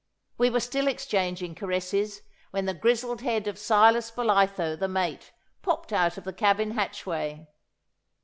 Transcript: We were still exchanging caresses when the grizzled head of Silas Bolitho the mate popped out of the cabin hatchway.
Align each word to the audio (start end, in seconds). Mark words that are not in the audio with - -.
We 0.39 0.49
were 0.49 0.59
still 0.59 0.87
exchanging 0.87 1.53
caresses 1.53 2.23
when 2.49 2.65
the 2.65 2.73
grizzled 2.73 3.21
head 3.21 3.47
of 3.47 3.59
Silas 3.59 4.09
Bolitho 4.09 4.75
the 4.75 4.87
mate 4.87 5.31
popped 5.61 5.93
out 5.93 6.17
of 6.17 6.23
the 6.23 6.33
cabin 6.33 6.71
hatchway. 6.71 7.45